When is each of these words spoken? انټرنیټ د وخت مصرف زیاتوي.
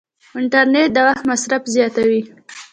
انټرنیټ 0.37 0.89
د 0.93 0.97
وخت 1.07 1.23
مصرف 1.31 1.61
زیاتوي. 1.75 2.21